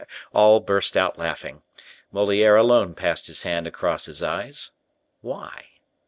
[0.33, 1.61] All burst out laughing.
[2.11, 4.71] Moliere alone passed his hand across his eyes.
[5.21, 5.65] Why?